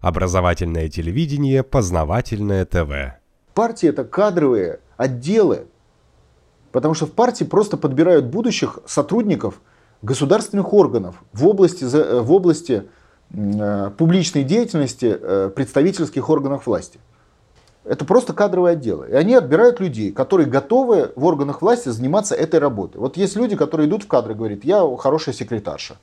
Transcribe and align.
Образовательное 0.00 0.88
телевидение, 0.88 1.64
познавательное 1.64 2.64
ТВ. 2.64 3.18
Партии 3.54 3.88
это 3.88 4.04
кадровые 4.04 4.78
отделы. 4.96 5.66
Потому 6.70 6.94
что 6.94 7.06
в 7.06 7.12
партии 7.12 7.44
просто 7.44 7.76
подбирают 7.76 8.26
будущих 8.26 8.78
сотрудников 8.86 9.60
государственных 10.02 10.72
органов 10.72 11.16
в 11.32 11.46
области, 11.46 11.84
э, 11.84 12.20
в 12.20 12.32
области 12.32 12.84
э, 13.32 13.90
публичной 13.96 14.44
деятельности 14.44 15.18
э, 15.20 15.50
представительских 15.54 16.30
органов 16.30 16.66
власти. 16.66 17.00
Это 17.82 18.04
просто 18.04 18.34
кадровые 18.34 18.74
отделы. 18.74 19.08
И 19.08 19.14
они 19.14 19.34
отбирают 19.34 19.80
людей, 19.80 20.12
которые 20.12 20.46
готовы 20.46 21.10
в 21.16 21.24
органах 21.24 21.62
власти 21.62 21.88
заниматься 21.88 22.36
этой 22.36 22.60
работой. 22.60 22.98
Вот 22.98 23.16
есть 23.16 23.34
люди, 23.34 23.56
которые 23.56 23.88
идут 23.88 24.04
в 24.04 24.08
кадры 24.08 24.34
и 24.34 24.36
говорят, 24.36 24.62
я 24.62 24.84
хорошая 24.96 25.34
секретарша. 25.34 25.96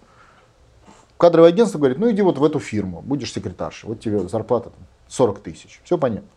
Кадровое 1.17 1.49
агентство 1.49 1.77
говорит, 1.77 1.97
ну 1.97 2.11
иди 2.11 2.21
вот 2.21 2.37
в 2.37 2.43
эту 2.43 2.59
фирму, 2.59 3.01
будешь 3.01 3.31
секретарша, 3.31 3.87
вот 3.87 4.01
тебе 4.01 4.27
зарплата 4.27 4.69
там, 4.69 4.79
40 5.07 5.39
тысяч. 5.39 5.81
Все 5.83 5.97
понятно. 5.97 6.29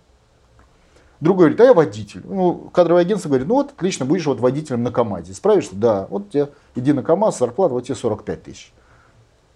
Другой 1.20 1.46
говорит, 1.46 1.60
а 1.60 1.64
я 1.64 1.74
водитель. 1.74 2.22
Ну, 2.24 2.70
кадровое 2.72 3.02
агентство 3.02 3.28
говорит, 3.28 3.48
ну 3.48 3.54
вот 3.54 3.72
отлично, 3.72 4.04
будешь 4.04 4.26
вот 4.26 4.38
водителем 4.38 4.84
на 4.84 4.92
КАМАЗе. 4.92 5.34
Справишься? 5.34 5.74
Да. 5.74 6.06
Вот 6.10 6.30
тебе, 6.30 6.50
иди 6.76 6.92
на 6.92 7.02
КАМАЗ, 7.02 7.38
зарплата, 7.38 7.74
вот 7.74 7.84
тебе 7.84 7.96
45 7.96 8.42
тысяч. 8.44 8.72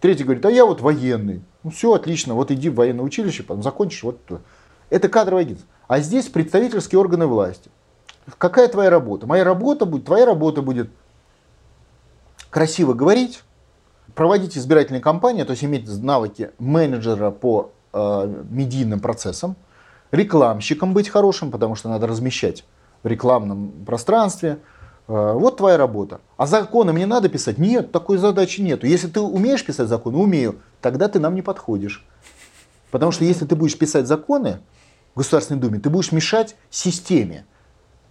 Третий 0.00 0.24
говорит, 0.24 0.44
а 0.44 0.50
я 0.50 0.66
вот 0.66 0.80
военный. 0.80 1.42
Ну 1.62 1.70
все, 1.70 1.92
отлично, 1.92 2.34
вот 2.34 2.50
иди 2.50 2.68
в 2.68 2.74
военное 2.74 3.04
училище, 3.04 3.44
потом 3.44 3.62
закончишь. 3.62 4.02
Вот. 4.02 4.18
Это 4.90 5.08
кадровое 5.08 5.44
агентство. 5.44 5.68
А 5.86 6.00
здесь 6.00 6.28
представительские 6.28 6.98
органы 6.98 7.26
власти. 7.26 7.70
Какая 8.38 8.66
твоя 8.66 8.90
работа? 8.90 9.28
Моя 9.28 9.44
работа 9.44 9.86
будет, 9.86 10.04
твоя 10.04 10.26
работа 10.26 10.62
будет 10.62 10.90
красиво 12.50 12.92
говорить, 12.92 13.44
проводить 14.14 14.56
избирательные 14.56 15.00
кампании, 15.00 15.44
то 15.44 15.52
есть 15.52 15.64
иметь 15.64 15.88
навыки 16.02 16.50
менеджера 16.58 17.30
по 17.30 17.72
э, 17.92 18.44
медийным 18.50 19.00
процессам, 19.00 19.56
рекламщиком 20.10 20.92
быть 20.94 21.08
хорошим, 21.08 21.50
потому 21.50 21.74
что 21.74 21.88
надо 21.88 22.06
размещать 22.06 22.64
в 23.02 23.06
рекламном 23.06 23.72
пространстве. 23.84 24.58
Э, 25.08 25.32
вот 25.34 25.56
твоя 25.56 25.76
работа. 25.76 26.20
А 26.36 26.46
законы 26.46 26.92
мне 26.92 27.06
надо 27.06 27.28
писать? 27.28 27.58
Нет, 27.58 27.92
такой 27.92 28.18
задачи 28.18 28.60
нету. 28.60 28.86
Если 28.86 29.08
ты 29.08 29.20
умеешь 29.20 29.64
писать 29.64 29.88
законы, 29.88 30.18
умею, 30.18 30.60
тогда 30.80 31.08
ты 31.08 31.18
нам 31.18 31.34
не 31.34 31.42
подходишь. 31.42 32.06
Потому 32.90 33.10
что 33.12 33.24
если 33.24 33.46
ты 33.46 33.56
будешь 33.56 33.78
писать 33.78 34.06
законы 34.06 34.60
в 35.14 35.18
Государственной 35.18 35.60
Думе, 35.60 35.80
ты 35.80 35.90
будешь 35.90 36.12
мешать 36.12 36.56
системе. 36.70 37.46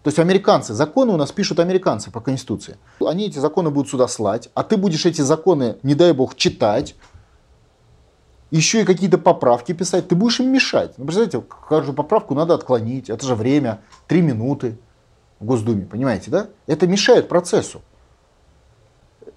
То 0.04 0.08
есть 0.08 0.18
американцы, 0.18 0.74
законы 0.74 1.14
у 1.14 1.18
нас 1.18 1.32
пишут 1.32 1.60
американцы 1.60 2.10
по 2.10 2.22
Конституции. 2.22 2.78
Они 3.00 3.28
эти 3.28 3.38
законы 3.38 3.70
будут 3.70 3.92
сюда 3.92 4.08
слать, 4.08 4.50
а 4.56 4.64
ты 4.64 4.76
будешь 4.78 5.06
эти 5.06 5.22
законы, 5.22 5.78
не 5.84 5.94
дай 5.94 6.12
бог, 6.12 6.36
читать, 6.36 6.96
еще 8.50 8.82
и 8.82 8.84
какие-то 8.84 9.18
поправки 9.18 9.74
писать, 9.74 10.08
ты 10.08 10.16
будешь 10.16 10.40
им 10.40 10.52
мешать. 10.52 10.98
Ну, 10.98 11.06
представляете, 11.06 11.44
каждую 11.70 11.96
поправку 11.96 12.34
надо 12.34 12.56
отклонить, 12.56 13.10
это 13.10 13.26
же 13.26 13.36
время, 13.36 13.82
три 14.08 14.22
минуты 14.22 14.78
в 15.40 15.46
Госдуме, 15.46 15.86
понимаете, 15.86 16.32
да? 16.32 16.48
Это 16.66 16.88
мешает 16.88 17.30
процессу. 17.30 17.82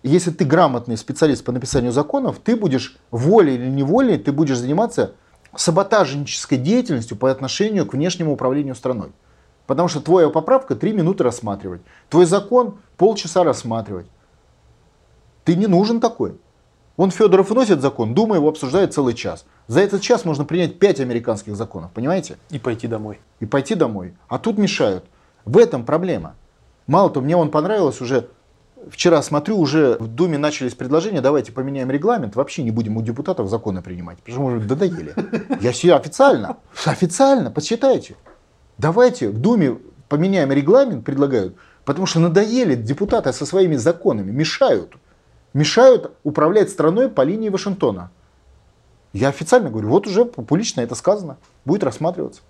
Если 0.03 0.31
ты 0.31 0.45
грамотный 0.45 0.97
специалист 0.97 1.45
по 1.45 1.53
написанию 1.53 1.93
законов, 1.93 2.39
ты 2.43 2.57
будешь 2.57 2.97
волей 3.11 3.55
или 3.55 3.69
неволей, 3.69 4.19
ты 4.19 4.33
будешь 4.33 4.59
заниматься 4.59 5.13
саботажнической 5.55 6.59
деятельностью 6.59 7.17
по 7.17 7.31
отношению 7.31 7.87
к 7.87 7.93
внешнему 7.93 8.33
управлению 8.33 8.75
страной. 8.75 9.13
Потому 9.67 9.89
что 9.89 10.01
твоя 10.01 10.29
поправка 10.29 10.77
три 10.77 10.93
минуты 10.93 11.25
рассматривать. 11.25 11.81
Твой 12.11 12.27
закон 12.27 12.79
полчаса 12.97 13.45
рассматривать. 13.45 14.07
Ты 15.45 15.57
не 15.57 15.67
нужен 15.67 16.01
такой. 16.01 16.39
Вон 16.97 17.11
Федоров 17.11 17.51
вносит 17.51 17.81
закон, 17.81 18.15
Дума 18.15 18.37
его 18.37 18.49
обсуждает 18.49 18.95
целый 18.95 19.15
час. 19.15 19.45
За 19.67 19.81
этот 19.81 20.01
час 20.01 20.25
можно 20.25 20.45
принять 20.45 20.79
пять 20.79 21.01
американских 21.01 21.57
законов, 21.57 21.91
понимаете? 21.93 22.37
И 22.51 22.59
пойти 22.59 22.87
домой. 22.87 23.19
И 23.41 23.47
пойти 23.47 23.75
домой. 23.75 24.15
А 24.29 24.39
тут 24.39 24.59
мешают. 24.59 25.05
В 25.45 25.59
этом 25.59 25.85
проблема. 25.85 26.35
Мало 26.87 27.11
того, 27.11 27.25
мне 27.25 27.37
он 27.37 27.51
понравилось 27.51 28.01
уже, 28.01 28.29
вчера 28.89 29.23
смотрю, 29.23 29.59
уже 29.59 29.97
в 29.99 30.07
Думе 30.07 30.39
начались 30.39 30.75
предложения, 30.75 31.21
давайте 31.21 31.51
поменяем 31.51 31.91
регламент, 31.91 32.37
вообще 32.37 32.63
не 32.63 32.71
будем 32.71 32.97
у 32.97 33.03
депутатов 33.03 33.49
законы 33.49 33.83
принимать, 33.83 34.19
потому 34.19 34.35
что 34.35 34.43
мы 34.43 34.57
уже 34.57 34.67
додоели. 34.67 35.15
Я 35.61 35.73
себе 35.73 35.95
официально, 35.95 36.59
официально, 36.85 37.51
посчитайте. 37.51 38.17
Давайте 38.79 39.29
в 39.31 39.39
Думе 39.39 39.79
поменяем 40.09 40.53
регламент, 40.53 41.05
предлагают, 41.05 41.55
потому 41.85 42.07
что 42.07 42.21
надоели 42.21 42.75
депутаты 42.75 43.33
со 43.33 43.47
своими 43.47 43.77
законами, 43.77 44.31
мешают. 44.31 44.95
Мешают 45.53 46.13
управлять 46.25 46.71
страной 46.71 47.09
по 47.09 47.23
линии 47.23 47.49
Вашингтона. 47.49 48.11
Я 49.13 49.29
официально 49.29 49.71
говорю, 49.71 49.89
вот 49.89 50.09
уже 50.09 50.25
публично 50.25 50.81
это 50.81 50.97
сказано, 50.97 51.37
будет 51.65 51.85
рассматриваться. 51.85 52.43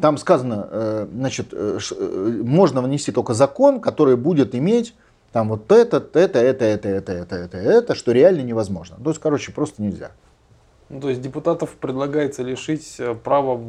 Там 0.00 0.16
сказано, 0.18 0.66
э, 0.70 1.06
значит, 1.12 1.48
э, 1.52 1.78
э, 1.90 2.40
можно 2.42 2.80
внести 2.82 3.12
только 3.12 3.34
закон, 3.34 3.80
который 3.80 4.16
будет 4.16 4.54
иметь 4.54 4.94
там 5.32 5.48
вот 5.50 5.70
это, 5.70 5.98
это, 5.98 6.38
это, 6.38 6.64
это, 6.64 6.88
это, 6.88 7.12
это, 7.12 7.36
это, 7.36 7.58
это, 7.58 7.94
что 7.94 8.12
реально 8.12 8.40
невозможно. 8.40 8.96
То 9.02 9.10
есть, 9.10 9.20
короче, 9.20 9.52
просто 9.52 9.82
нельзя. 9.82 10.12
Ну, 10.88 11.00
то 11.00 11.10
есть 11.10 11.20
депутатов 11.20 11.70
предлагается 11.74 12.42
лишить 12.42 13.00
права 13.22 13.60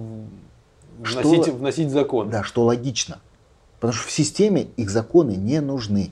вносить, 0.98 1.44
что, 1.44 1.52
вносить 1.54 1.92
закон. 1.92 2.30
Да, 2.30 2.44
что 2.44 2.64
логично. 2.64 3.20
Потому 3.80 3.94
что 3.94 4.08
в 4.08 4.12
системе 4.12 4.68
их 4.78 4.90
законы 4.90 5.36
не 5.36 5.62
нужны. 5.62 6.12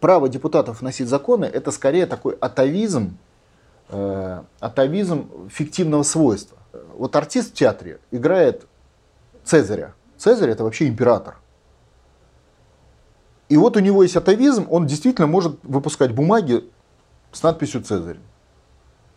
Право 0.00 0.28
депутатов 0.28 0.80
вносить 0.80 1.08
законы 1.08 1.44
это 1.46 1.70
скорее 1.70 2.06
такой 2.06 2.34
атовизм, 2.34 3.16
э, 3.88 4.42
атовизм 4.60 5.28
фиктивного 5.48 6.02
свойства. 6.04 6.58
Вот 6.96 7.16
артист 7.16 7.50
в 7.50 7.54
театре 7.54 7.98
играет 8.10 8.66
Цезаря. 9.44 9.94
Цезарь 10.16 10.50
это 10.50 10.62
вообще 10.62 10.86
император. 10.86 11.36
И 13.48 13.56
вот 13.56 13.76
у 13.76 13.80
него 13.80 14.02
есть 14.02 14.16
атовизм, 14.16 14.66
он 14.70 14.86
действительно 14.86 15.26
может 15.26 15.58
выпускать 15.62 16.12
бумаги 16.12 16.64
с 17.32 17.42
надписью 17.42 17.82
Цезарь. 17.82 18.18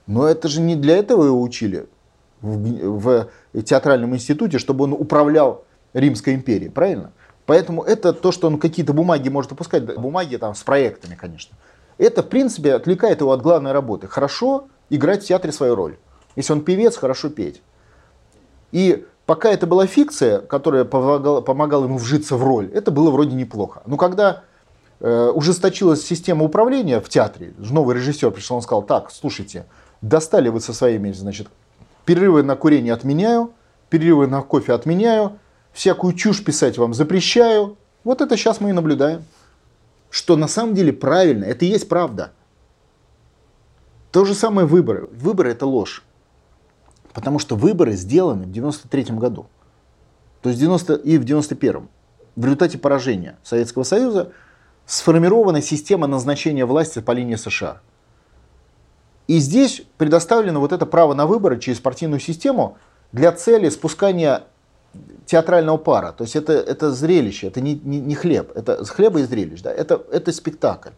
Но 0.08 0.28
это 0.28 0.48
же 0.48 0.62
не 0.62 0.76
для 0.76 0.98
этого 0.98 1.26
его 1.26 1.42
учили 1.42 1.88
в, 2.46 3.28
в 3.54 3.64
театральном 3.64 4.16
институте, 4.16 4.60
чтобы 4.60 4.86
он 4.86 4.94
управлял 4.94 5.66
Римской 5.94 6.36
империей, 6.36 6.70
правильно? 6.70 7.12
Поэтому 7.46 7.84
это 7.84 8.14
то, 8.14 8.32
что 8.32 8.48
он 8.48 8.60
какие-то 8.60 8.94
бумаги 8.94 9.30
может 9.30 9.52
выпускать, 9.52 9.84
бумаги 9.96 10.38
там 10.38 10.56
с 10.56 10.64
проектами, 10.64 11.16
конечно. 11.16 11.56
Это, 11.98 12.24
в 12.24 12.30
принципе, 12.30 12.74
отвлекает 12.74 13.22
его 13.22 13.32
от 13.32 13.42
главной 13.42 13.72
работы. 13.72 14.08
Хорошо 14.08 14.68
играть 14.90 15.24
в 15.24 15.28
театре 15.28 15.54
свою 15.54 15.76
роль. 15.76 15.98
Если 16.36 16.52
он 16.54 16.62
певец, 16.62 16.98
хорошо 16.98 17.30
петь. 17.30 17.62
И 18.72 19.06
пока 19.26 19.52
это 19.52 19.68
была 19.68 19.88
фикция, 19.88 20.40
которая 20.40 20.84
помогала, 20.86 21.42
помогала 21.42 21.86
ему 21.86 21.98
вжиться 21.98 22.36
в 22.36 22.44
роль, 22.44 22.70
это 22.74 22.92
было 22.92 23.12
вроде 23.12 23.36
неплохо. 23.36 23.84
Но 23.86 23.96
когда 23.96 24.44
э, 25.00 25.32
ужесточилась 25.34 26.06
система 26.06 26.44
управления 26.44 27.00
в 27.00 27.08
театре, 27.08 27.54
новый 27.58 27.96
режиссер 27.96 28.32
пришел, 28.32 28.58
он 28.58 28.64
сказал, 28.64 28.84
так, 28.84 29.12
слушайте, 29.12 29.66
достали 30.02 30.50
вы 30.50 30.60
со 30.60 30.74
своими, 30.74 31.12
значит, 31.12 31.48
Перерывы 32.06 32.44
на 32.44 32.56
курение 32.56 32.94
отменяю, 32.94 33.54
перерывы 33.90 34.28
на 34.28 34.42
кофе 34.42 34.74
отменяю, 34.74 35.40
всякую 35.74 36.14
чушь 36.14 36.44
писать 36.44 36.78
вам 36.78 36.94
запрещаю. 36.94 37.78
Вот 38.04 38.22
это 38.22 38.38
сейчас 38.38 38.62
мы 38.62 38.70
и 38.70 38.74
наблюдаем. 38.74 39.24
Что 40.10 40.38
на 40.38 40.48
самом 40.48 40.76
деле 40.76 40.94
правильно, 40.94 41.44
это 41.46 41.66
и 41.66 41.70
есть 41.70 41.90
правда. 41.90 42.32
То 44.12 44.24
же 44.24 44.34
самое 44.34 44.68
выборы. 44.68 45.10
Выборы 45.12 45.52
это 45.52 45.66
ложь. 45.66 46.04
Потому 47.14 47.40
что 47.40 47.56
выборы 47.56 47.94
сделаны 47.94 48.46
в 48.46 48.52
93 48.52 49.06
году. 49.16 49.48
То 50.42 50.50
есть 50.50 50.62
90 50.62 50.94
и 50.94 51.18
в 51.18 51.24
91 51.24 51.90
В 52.36 52.46
результате 52.46 52.78
поражения 52.78 53.38
Советского 53.44 53.84
Союза 53.84 54.32
сформирована 54.86 55.62
система 55.62 56.08
назначения 56.08 56.66
власти 56.66 57.00
по 57.00 57.12
линии 57.12 57.36
США. 57.36 57.82
И 59.28 59.40
здесь 59.40 59.84
предоставлено 59.98 60.60
вот 60.60 60.72
это 60.72 60.86
право 60.86 61.14
на 61.14 61.26
выборы 61.26 61.60
через 61.60 61.80
партийную 61.80 62.20
систему 62.20 62.78
для 63.12 63.32
цели 63.32 63.70
спускания 63.70 64.44
театрального 65.26 65.78
пара. 65.78 66.12
То 66.12 66.24
есть 66.24 66.36
это, 66.36 66.54
это 66.54 66.92
зрелище, 66.92 67.48
это 67.48 67.62
не, 67.62 67.80
не, 67.84 68.00
не 68.00 68.16
хлеб, 68.16 68.52
это 68.56 68.86
хлеба 68.86 69.20
и 69.20 69.24
зрелищ, 69.24 69.62
да, 69.62 69.72
это, 69.72 70.02
это 70.12 70.32
спектакль. 70.32 70.92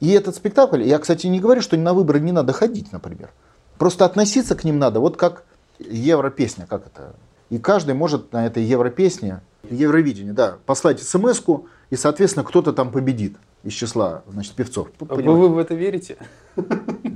И 0.00 0.10
этот 0.10 0.36
спектакль, 0.36 0.82
я, 0.82 0.98
кстати, 0.98 1.26
не 1.26 1.40
говорю, 1.40 1.62
что 1.62 1.76
на 1.76 1.94
выборы 1.94 2.20
не 2.20 2.32
надо 2.32 2.52
ходить, 2.52 2.92
например. 2.92 3.30
Просто 3.78 4.04
относиться 4.04 4.54
к 4.54 4.64
ним 4.64 4.78
надо, 4.78 5.00
вот 5.00 5.16
как 5.16 5.44
европесня, 5.78 6.66
как 6.66 6.86
это. 6.86 7.14
И 7.48 7.58
каждый 7.58 7.94
может 7.94 8.32
на 8.32 8.46
этой 8.46 8.62
европесне, 8.62 9.40
Евровидение, 9.70 10.32
да, 10.32 10.58
послать 10.64 11.02
смс 11.02 11.42
и, 11.90 11.96
соответственно, 11.96 12.44
кто-то 12.44 12.72
там 12.72 12.92
победит 12.92 13.36
из 13.64 13.72
числа 13.72 14.22
значит, 14.28 14.54
певцов. 14.54 14.88
А 15.08 15.14
вы, 15.14 15.22
вы 15.22 15.48
в 15.48 15.58
это 15.58 15.74
верите? 15.74 16.16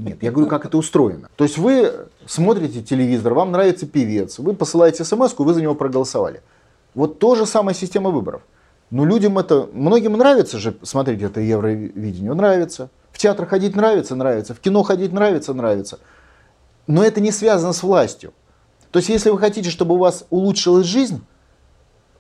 Нет, 0.01 0.23
я 0.23 0.31
говорю, 0.31 0.49
как 0.49 0.65
это 0.65 0.79
устроено. 0.79 1.29
То 1.37 1.45
есть 1.45 1.59
вы 1.59 2.09
смотрите 2.27 2.83
телевизор, 2.83 3.35
вам 3.35 3.53
нравится 3.53 3.87
певец, 3.87 4.39
вы 4.39 4.55
посылаете 4.55 5.05
смс 5.05 5.35
вы 5.37 5.55
за 5.55 5.61
него 5.61 5.75
проголосовали. 5.75 6.43
Вот 6.95 7.19
то 7.19 7.35
же 7.35 7.45
самая 7.45 7.75
система 7.75 8.11
выборов. 8.11 8.43
Но 8.91 9.05
людям 9.05 9.39
это, 9.39 9.69
многим 9.73 10.15
нравится 10.15 10.59
же 10.59 10.75
смотреть 10.83 11.23
это 11.23 11.41
Евровидение, 11.41 12.33
нравится. 12.33 12.89
В 13.13 13.19
театр 13.19 13.47
ходить 13.47 13.77
нравится, 13.77 14.17
нравится. 14.17 14.55
В 14.55 14.61
кино 14.61 14.83
ходить 14.83 15.13
нравится, 15.13 15.53
нравится. 15.53 15.99
Но 16.87 17.05
это 17.05 17.21
не 17.21 17.31
связано 17.31 17.75
с 17.75 17.83
властью. 17.83 18.33
То 18.91 18.99
есть, 18.99 19.11
если 19.11 19.31
вы 19.31 19.39
хотите, 19.39 19.71
чтобы 19.71 19.95
у 19.95 19.99
вас 19.99 20.25
улучшилась 20.31 20.87
жизнь, 20.87 21.23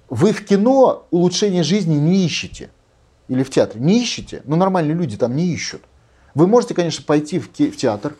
вы 0.08 0.32
в 0.32 0.44
кино 0.44 1.06
улучшение 1.10 1.62
жизни 1.62 1.94
не 1.94 2.24
ищете. 2.24 2.70
Или 3.26 3.42
в 3.42 3.50
театре. 3.50 3.80
Не 3.80 4.00
ищете. 4.00 4.42
Но 4.44 4.56
нормальные 4.56 4.94
люди 4.94 5.16
там 5.16 5.34
не 5.34 5.46
ищут. 5.46 5.82
Вы 6.34 6.46
можете, 6.46 6.74
конечно, 6.74 7.04
пойти 7.04 7.38
в, 7.38 7.50
театр 7.52 8.14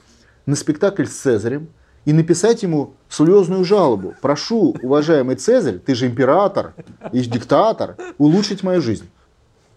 на 0.46 0.56
спектакль 0.56 1.04
с 1.04 1.12
Цезарем 1.12 1.68
и 2.04 2.12
написать 2.12 2.62
ему 2.62 2.94
слезную 3.08 3.64
жалобу. 3.64 4.14
Прошу, 4.20 4.74
уважаемый 4.82 5.36
Цезарь, 5.36 5.78
ты 5.78 5.94
же 5.94 6.06
император 6.06 6.74
и 7.12 7.20
диктатор, 7.20 7.96
улучшить 8.18 8.62
мою 8.62 8.80
жизнь. 8.80 9.08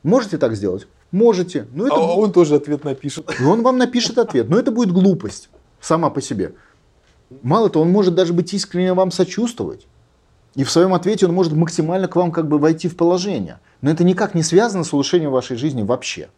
Можете 0.04 0.38
так 0.38 0.56
сделать? 0.56 0.88
Можете. 1.12 1.68
Но 1.74 1.86
это... 1.86 1.96
А 1.96 2.00
он 2.00 2.32
тоже 2.32 2.56
ответ 2.56 2.84
напишет. 2.84 3.30
И 3.40 3.44
он 3.44 3.62
вам 3.62 3.78
напишет 3.78 4.18
ответ. 4.18 4.50
Но 4.50 4.58
это 4.58 4.72
будет 4.72 4.92
глупость 4.92 5.50
сама 5.80 6.10
по 6.10 6.22
себе. 6.22 6.54
Мало 7.42 7.70
того, 7.70 7.86
он 7.86 7.92
может 7.92 8.16
даже 8.16 8.34
быть 8.34 8.54
искренне 8.54 8.94
вам 8.94 9.12
сочувствовать. 9.12 9.88
И 10.56 10.64
в 10.64 10.72
своем 10.72 10.94
ответе 10.94 11.26
он 11.26 11.34
может 11.34 11.54
максимально 11.54 12.08
к 12.08 12.16
вам 12.16 12.32
как 12.32 12.48
бы 12.48 12.58
войти 12.58 12.88
в 12.88 12.96
положение. 12.96 13.60
Но 13.82 13.90
это 13.90 14.04
никак 14.04 14.36
не 14.36 14.44
связано 14.44 14.84
с 14.84 14.94
улучшением 14.94 15.32
вашей 15.32 15.58
жизни 15.58 15.82
вообще. 15.82 16.30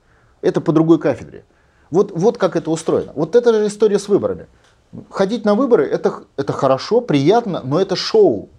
Это 0.42 0.62
по 0.62 0.72
другой 0.72 1.00
кафедре. 1.00 1.44
Вот, 1.92 2.12
вот 2.12 2.38
как 2.38 2.56
это 2.56 2.72
устроено. 2.72 3.12
Вот 3.16 3.36
это 3.36 3.54
же 3.54 3.68
история 3.68 4.00
с 4.00 4.08
выборами. 4.08 4.48
Ходить 5.10 5.46
на 5.46 5.56
выборы 5.56 5.86
это, 5.86 6.24
это 6.38 6.54
хорошо, 6.54 7.02
приятно, 7.02 7.62
но 7.64 7.80
это 7.80 7.96
шоу. 7.96 8.50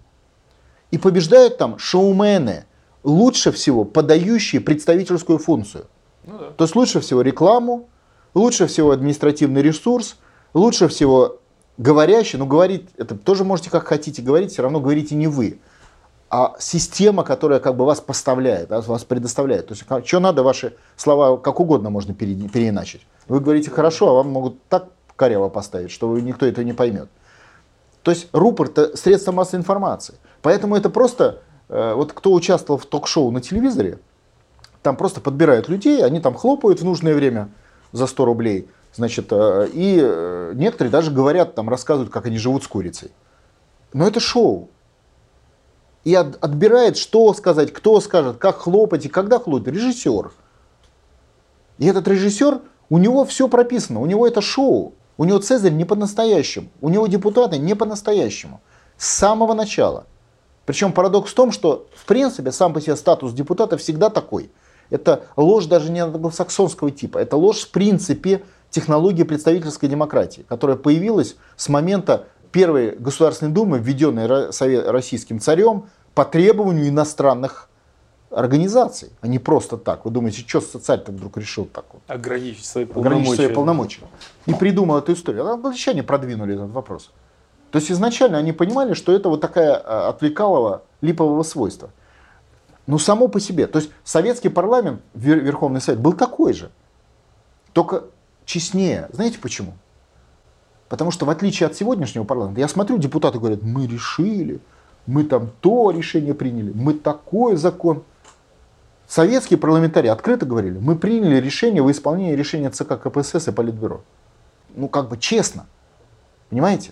И 0.91 0.97
побеждают 0.97 1.57
там 1.57 1.77
шоумены, 1.79 2.65
лучше 3.03 3.51
всего 3.51 3.83
подающие 3.83 4.61
представительскую 4.61 5.39
функцию. 5.39 5.85
Ну, 6.25 6.37
да. 6.37 6.51
То 6.51 6.63
есть 6.65 6.75
лучше 6.75 6.99
всего 6.99 7.21
рекламу, 7.21 7.89
лучше 8.33 8.67
всего 8.67 8.91
административный 8.91 9.61
ресурс, 9.61 10.17
лучше 10.53 10.87
всего 10.87 11.39
говорящий, 11.77 12.37
но 12.37 12.45
говорить, 12.45 12.87
это 12.97 13.15
тоже 13.15 13.43
можете 13.43 13.69
как 13.69 13.87
хотите 13.87 14.21
говорить, 14.21 14.51
все 14.51 14.61
равно 14.61 14.79
говорите 14.79 15.15
не 15.15 15.27
вы, 15.27 15.59
а 16.29 16.55
система, 16.59 17.23
которая 17.23 17.59
как 17.59 17.75
бы 17.75 17.85
вас 17.85 18.01
поставляет, 18.01 18.69
вас 18.69 19.03
предоставляет. 19.05 19.67
То 19.67 19.73
есть 19.73 20.07
что 20.07 20.19
надо, 20.19 20.43
ваши 20.43 20.75
слова 20.95 21.37
как 21.37 21.59
угодно 21.59 21.89
можно 21.89 22.13
переиначить. 22.13 23.05
Вы 23.27 23.39
говорите 23.39 23.71
хорошо, 23.71 24.09
а 24.09 24.13
вам 24.13 24.29
могут 24.29 24.61
так 24.67 24.89
коряво 25.15 25.49
поставить, 25.49 25.91
что 25.91 26.17
никто 26.19 26.45
это 26.45 26.63
не 26.63 26.73
поймет. 26.73 27.09
То 28.03 28.11
есть 28.11 28.29
рупор 28.31 28.67
это 28.67 28.95
средство 28.95 29.31
массовой 29.31 29.59
информации. 29.59 30.15
Поэтому 30.41 30.75
это 30.75 30.89
просто, 30.89 31.41
э, 31.69 31.93
вот 31.93 32.13
кто 32.13 32.31
участвовал 32.31 32.79
в 32.79 32.85
ток-шоу 32.85 33.31
на 33.31 33.41
телевизоре, 33.41 33.99
там 34.81 34.95
просто 34.95 35.19
подбирают 35.19 35.67
людей, 35.67 36.03
они 36.05 36.21
там 36.21 36.33
хлопают 36.33 36.79
в 36.79 36.85
нужное 36.85 37.15
время 37.15 37.49
за 37.91 38.07
100 38.07 38.25
рублей. 38.25 38.69
Значит, 38.93 39.27
э, 39.31 39.67
и 39.73 39.99
э, 40.01 40.53
некоторые 40.55 40.91
даже 40.91 41.11
говорят, 41.11 41.55
там 41.55 41.67
рассказывают, 41.69 42.11
как 42.11 42.25
они 42.25 42.37
живут 42.37 42.63
с 42.63 42.67
курицей. 42.67 43.11
Но 43.93 44.07
это 44.07 44.19
шоу. 44.19 44.69
И 46.07 46.15
от, 46.15 46.41
отбирает, 46.41 46.95
что 46.95 47.33
сказать, 47.33 47.73
кто 47.73 47.99
скажет, 47.99 48.37
как 48.37 48.59
хлопать 48.59 49.05
и 49.05 49.09
когда 49.09 49.39
хлопать. 49.39 49.73
Режиссер. 49.73 50.31
И 51.79 51.85
этот 51.85 52.07
режиссер, 52.07 52.61
у 52.89 52.97
него 52.97 53.25
все 53.25 53.49
прописано, 53.49 53.99
у 53.99 54.05
него 54.05 54.25
это 54.25 54.39
шоу. 54.39 54.93
У 55.17 55.25
него 55.25 55.39
Цезарь 55.39 55.73
не 55.73 55.83
по-настоящему, 55.83 56.69
у 56.79 56.87
него 56.87 57.07
депутаты 57.07 57.57
не 57.57 57.73
по-настоящему. 57.73 58.61
С 58.95 59.05
самого 59.05 59.53
начала. 59.53 60.05
Причем 60.65 60.93
парадокс 60.93 61.31
в 61.31 61.35
том, 61.35 61.51
что 61.51 61.87
в 61.93 62.05
принципе 62.05 62.53
сам 62.53 62.73
по 62.73 62.79
себе 62.79 62.95
статус 62.95 63.33
депутата 63.33 63.75
всегда 63.75 64.09
такой. 64.09 64.49
Это 64.89 65.25
ложь 65.35 65.65
даже 65.65 65.91
не 65.91 65.99
англосаксонского 65.99 66.89
типа, 66.89 67.17
это 67.17 67.35
ложь 67.35 67.63
в 67.65 67.71
принципе 67.71 68.43
технологии 68.69 69.23
представительской 69.23 69.89
демократии, 69.89 70.45
которая 70.47 70.77
появилась 70.77 71.35
с 71.57 71.67
момента 71.67 72.27
первой 72.51 72.91
Государственной 72.91 73.51
Думы, 73.51 73.79
введенной 73.79 74.27
российским 74.89 75.39
царем 75.39 75.85
по 76.13 76.25
требованию 76.25 76.87
иностранных 76.87 77.69
организаций, 78.29 79.09
а 79.21 79.27
не 79.27 79.39
просто 79.39 79.77
так. 79.77 80.05
Вы 80.05 80.11
думаете, 80.11 80.43
что 80.45 80.59
царь-то 80.59 81.11
вдруг 81.11 81.37
решил 81.37 81.65
так 81.65 81.85
вот? 81.93 82.01
Ограничить 82.07 82.65
свои 82.65 82.85
полномочия. 82.85 83.15
Ограничить 83.15 83.35
свои 83.35 83.53
полномочия. 83.53 84.01
И 84.45 84.53
придумал 84.53 84.97
эту 84.97 85.13
историю. 85.13 85.47
А 85.47 85.53
англичане 85.53 86.03
продвинули 86.03 86.55
этот 86.55 86.71
вопрос. 86.71 87.11
То 87.71 87.79
есть 87.79 87.91
изначально 87.91 88.37
они 88.37 88.53
понимали, 88.53 88.93
что 88.93 89.11
это 89.11 89.29
вот 89.29 89.41
такая 89.41 89.75
а, 89.75 90.09
отвлекалого 90.09 90.83
липового 91.01 91.43
свойства. 91.43 91.89
Ну, 92.85 92.97
само 92.99 93.27
по 93.27 93.39
себе. 93.39 93.67
То 93.67 93.79
есть 93.79 93.91
советский 94.03 94.49
парламент, 94.49 95.01
Верховный 95.13 95.81
Совет, 95.81 95.99
был 95.99 96.13
такой 96.13 96.53
же. 96.53 96.71
Только 97.73 98.05
честнее. 98.45 99.09
Знаете 99.11 99.39
почему? 99.39 99.73
Потому 100.89 101.11
что 101.11 101.25
в 101.25 101.29
отличие 101.29 101.67
от 101.67 101.75
сегодняшнего 101.75 102.23
парламента, 102.23 102.61
я 102.61 102.67
смотрю, 102.67 102.97
депутаты 102.97 103.39
говорят, 103.39 103.61
мы 103.61 103.87
решили, 103.87 104.59
мы 105.05 105.23
там 105.23 105.49
то 105.61 105.91
решение 105.91 106.33
приняли, 106.33 106.71
мы 106.73 106.93
такой 106.93 107.55
закон. 107.55 108.03
Советские 109.07 109.57
парламентарии 109.57 110.09
открыто 110.09 110.45
говорили, 110.45 110.77
мы 110.77 110.97
приняли 110.97 111.37
решение 111.37 111.81
в 111.81 111.91
исполнении 111.91 112.35
решения 112.35 112.69
ЦК 112.69 112.99
КПСС 113.01 113.47
и 113.47 113.51
Политбюро. 113.51 114.01
Ну, 114.75 114.87
как 114.89 115.09
бы 115.09 115.17
честно. 115.17 115.65
Понимаете? 116.49 116.91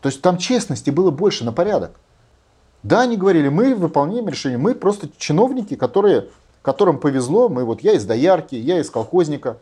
То 0.00 0.08
есть 0.08 0.20
там 0.20 0.36
честности 0.36 0.90
было 0.90 1.10
больше 1.10 1.44
на 1.44 1.52
порядок. 1.52 1.92
Да, 2.82 3.02
они 3.02 3.16
говорили, 3.16 3.48
мы 3.48 3.74
выполняем 3.74 4.28
решение, 4.28 4.58
мы 4.58 4.74
просто 4.74 5.08
чиновники, 5.16 5.76
которые, 5.76 6.28
которым 6.62 6.98
повезло, 6.98 7.48
мы 7.48 7.64
вот 7.64 7.80
я 7.82 7.92
из 7.92 8.04
доярки, 8.04 8.56
я 8.56 8.80
из 8.80 8.90
колхозника, 8.90 9.56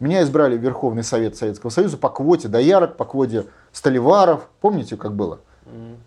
меня 0.00 0.22
избрали 0.22 0.56
в 0.56 0.60
Верховный 0.60 1.02
Совет 1.02 1.36
Советского 1.36 1.70
Союза 1.70 1.96
по 1.96 2.08
квоте 2.08 2.48
доярок, 2.48 2.96
по 2.96 3.04
квоте 3.04 3.46
столеваров, 3.72 4.48
помните, 4.60 4.96
как 4.96 5.14
было? 5.14 5.40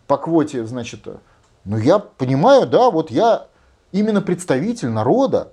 По 0.08 0.18
квоте, 0.18 0.66
значит, 0.66 1.08
ну 1.66 1.78
я 1.78 2.00
понимаю, 2.00 2.68
да, 2.68 2.90
вот 2.90 3.12
я 3.12 3.48
именно 3.92 4.22
представитель 4.22 4.90
народа, 4.90 5.52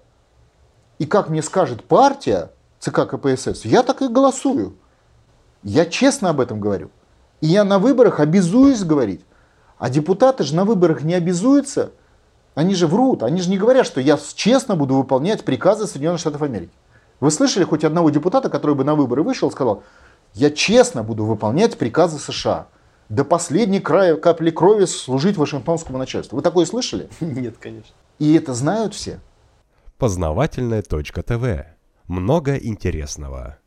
и 0.98 1.06
как 1.06 1.28
мне 1.28 1.42
скажет 1.42 1.84
партия 1.84 2.50
ЦК 2.80 3.08
КПСС, 3.08 3.64
я 3.64 3.82
так 3.82 4.02
и 4.02 4.08
голосую. 4.08 4.76
Я 5.62 5.86
честно 5.86 6.30
об 6.30 6.40
этом 6.40 6.60
говорю. 6.60 6.90
И 7.40 7.46
я 7.46 7.64
на 7.64 7.78
выборах 7.78 8.20
обязуюсь 8.20 8.82
говорить. 8.82 9.24
А 9.78 9.90
депутаты 9.90 10.44
же 10.44 10.54
на 10.54 10.64
выборах 10.64 11.02
не 11.02 11.14
обязуются. 11.14 11.92
Они 12.54 12.74
же 12.74 12.86
врут. 12.86 13.22
Они 13.22 13.40
же 13.40 13.50
не 13.50 13.58
говорят, 13.58 13.86
что 13.86 14.00
я 14.00 14.18
честно 14.34 14.74
буду 14.76 14.94
выполнять 14.94 15.44
приказы 15.44 15.86
Соединенных 15.86 16.20
Штатов 16.20 16.42
Америки. 16.42 16.72
Вы 17.20 17.30
слышали 17.30 17.64
хоть 17.64 17.84
одного 17.84 18.10
депутата, 18.10 18.48
который 18.48 18.76
бы 18.76 18.84
на 18.84 18.94
выборы 18.94 19.22
вышел 19.22 19.48
и 19.48 19.52
сказал, 19.52 19.82
я 20.34 20.50
честно 20.50 21.02
буду 21.02 21.24
выполнять 21.24 21.78
приказы 21.78 22.18
США. 22.18 22.68
До 23.08 23.24
последней 23.24 23.80
края 23.80 24.16
капли 24.16 24.50
крови 24.50 24.84
служить 24.84 25.36
Вашингтонскому 25.36 25.98
начальству. 25.98 26.36
Вы 26.36 26.42
такое 26.42 26.66
слышали? 26.66 27.08
Нет, 27.20 27.56
конечно. 27.58 27.94
И 28.18 28.34
это 28.34 28.54
знают 28.54 28.94
все. 28.94 29.20
Познавательная 29.96 30.82
точка 30.82 31.22
ТВ. 31.22 31.66
Много 32.06 32.56
интересного. 32.56 33.58